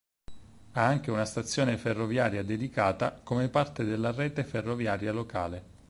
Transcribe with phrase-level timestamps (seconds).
[0.71, 5.63] Ha anche una stazione ferroviaria dedicata, come parte della rete ferroviaria locale.